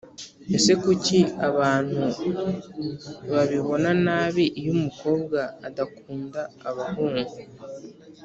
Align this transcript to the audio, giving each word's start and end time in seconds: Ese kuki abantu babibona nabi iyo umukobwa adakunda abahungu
Ese 0.55 0.71
kuki 0.83 1.19
abantu 1.49 2.03
babibona 3.31 3.89
nabi 4.05 4.45
iyo 4.59 4.71
umukobwa 4.77 5.39
adakunda 5.67 6.41
abahungu 6.69 7.33